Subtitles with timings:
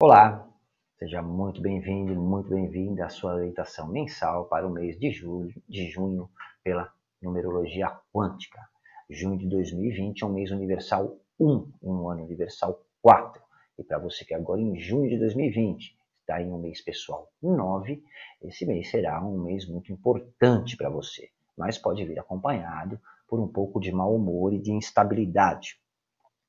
[0.00, 0.48] Olá,
[0.96, 5.90] seja muito bem-vindo, muito bem-vinda à sua meditação mensal para o mês de julho, de
[5.90, 6.30] junho
[6.62, 8.60] pela numerologia quântica.
[9.10, 13.42] Junho de 2020 é um mês universal 1, um ano universal 4.
[13.76, 18.00] E para você que agora em junho de 2020 está em um mês pessoal 9,
[18.42, 23.48] esse mês será um mês muito importante para você, mas pode vir acompanhado por um
[23.48, 25.76] pouco de mau humor e de instabilidade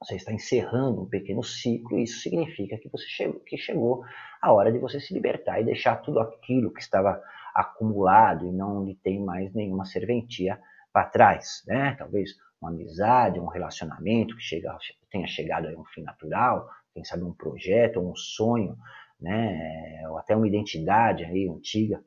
[0.00, 4.04] você está encerrando um pequeno ciclo e isso significa que você chegou, que chegou
[4.40, 7.20] a hora de você se libertar e deixar tudo aquilo que estava
[7.54, 10.60] acumulado e não lhe tem mais nenhuma serventia
[10.92, 11.96] para trás, né?
[11.98, 12.30] Talvez
[12.60, 14.76] uma amizade, um relacionamento que chega,
[15.10, 18.76] tenha chegado a um fim natural, quem sabe um projeto, um sonho,
[19.20, 20.02] né?
[20.08, 22.02] Ou até uma identidade aí antiga,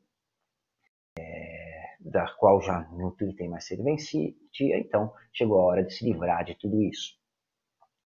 [1.20, 4.34] é, da qual já não tem mais serventia,
[4.78, 7.21] então chegou a hora de se livrar de tudo isso.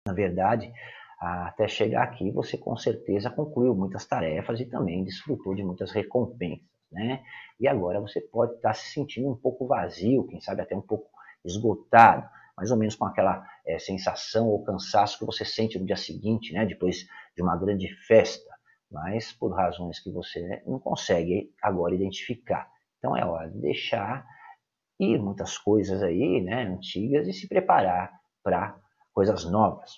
[0.06, 0.72] Na verdade,
[1.20, 6.64] até chegar aqui, você com certeza concluiu muitas tarefas e também desfrutou de muitas recompensas,
[6.92, 7.24] né?
[7.58, 11.10] E agora você pode estar se sentindo um pouco vazio, quem sabe até um pouco
[11.44, 15.96] esgotado, mais ou menos com aquela é, sensação ou cansaço que você sente no dia
[15.96, 16.64] seguinte, né?
[16.64, 18.54] Depois de uma grande festa,
[18.88, 22.70] mas por razões que você não consegue agora identificar.
[22.98, 24.24] Então é hora de deixar
[25.00, 28.12] ir muitas coisas aí, né, antigas e se preparar
[28.42, 28.78] para
[29.16, 29.92] coisas novas.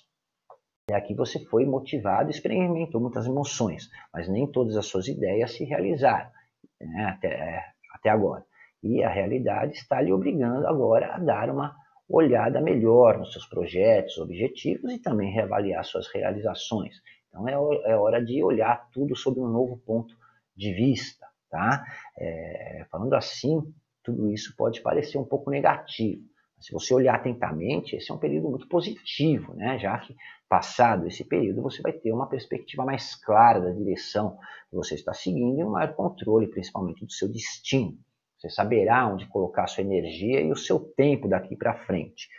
[0.89, 5.65] E aqui você foi motivado, experimentou muitas emoções, mas nem todas as suas ideias se
[5.65, 6.31] realizaram
[6.79, 8.45] né, até, é, até agora.
[8.81, 11.75] E a realidade está lhe obrigando agora a dar uma
[12.07, 16.95] olhada melhor nos seus projetos, objetivos e também reavaliar suas realizações.
[17.27, 17.53] Então é,
[17.91, 20.15] é hora de olhar tudo sob um novo ponto
[20.55, 21.27] de vista.
[21.49, 21.83] Tá?
[22.17, 23.61] É, falando assim,
[24.01, 26.23] tudo isso pode parecer um pouco negativo,
[26.59, 29.79] se você olhar atentamente, esse é um período muito positivo, né?
[29.79, 30.15] já que
[30.47, 34.37] passado esse período você vai ter uma perspectiva mais clara da direção
[34.69, 37.97] que você está seguindo e um maior controle, principalmente, do seu destino.
[38.37, 42.29] Você saberá onde colocar a sua energia e o seu tempo daqui para frente.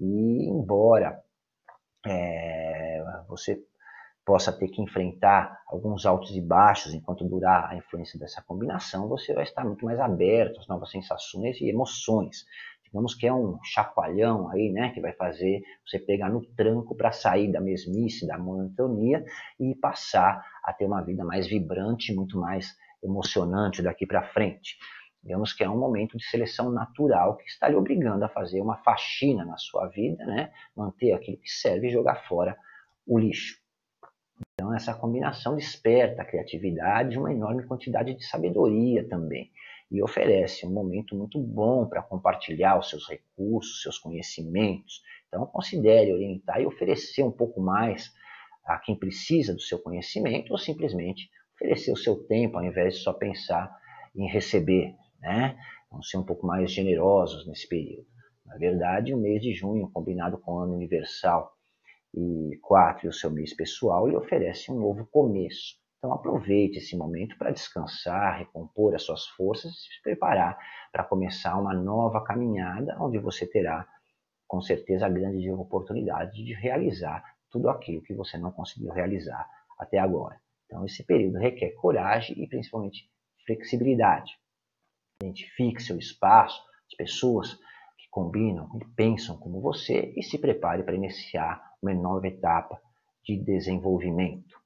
[0.00, 1.22] E embora
[2.06, 3.62] é, você
[4.24, 9.34] possa ter que enfrentar alguns altos e baixos enquanto durar a influência dessa combinação, você
[9.34, 12.44] vai estar muito mais aberto às novas sensações e emoções
[12.90, 17.12] digamos que é um chacoalhão aí, né, que vai fazer você pegar no tranco para
[17.12, 19.24] sair da mesmice, da monotonia
[19.58, 24.76] e passar a ter uma vida mais vibrante, muito mais emocionante daqui para frente.
[25.22, 28.78] Digamos que é um momento de seleção natural que está lhe obrigando a fazer uma
[28.78, 32.56] faxina na sua vida, né, manter aquilo que serve e jogar fora
[33.06, 33.60] o lixo.
[34.54, 39.50] Então, essa combinação desperta a criatividade e uma enorme quantidade de sabedoria também
[39.90, 45.02] e oferece um momento muito bom para compartilhar os seus recursos, seus conhecimentos.
[45.26, 48.12] Então, considere orientar e oferecer um pouco mais
[48.64, 53.00] a quem precisa do seu conhecimento ou simplesmente oferecer o seu tempo ao invés de
[53.00, 53.74] só pensar
[54.14, 55.56] em receber, né?
[55.90, 58.06] Vamos ser um pouco mais generosos nesse período.
[58.46, 61.52] Na verdade, o mês de junho, combinado com o ano universal
[62.14, 65.76] e 4 e o seu mês pessoal, lhe oferece um novo começo.
[66.00, 70.58] Então aproveite esse momento para descansar, recompor as suas forças e se preparar
[70.90, 73.86] para começar uma nova caminhada, onde você terá
[74.48, 79.46] com certeza a grande oportunidade de realizar tudo aquilo que você não conseguiu realizar
[79.78, 80.40] até agora.
[80.64, 83.06] Então esse período requer coragem e principalmente
[83.44, 84.32] flexibilidade.
[85.22, 87.54] Identifique seu espaço, as pessoas
[87.98, 92.80] que combinam e pensam como você e se prepare para iniciar uma nova etapa
[93.22, 94.59] de desenvolvimento.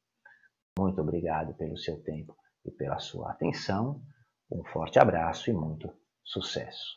[0.76, 4.02] Muito obrigado pelo seu tempo e pela sua atenção.
[4.50, 5.88] Um forte abraço e muito
[6.24, 6.92] sucesso.